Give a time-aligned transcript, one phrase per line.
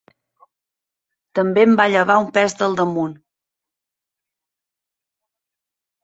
[1.39, 3.13] També em va llevar un pes del damunt.